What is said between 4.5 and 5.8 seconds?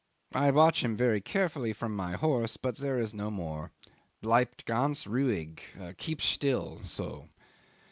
ganz ruhig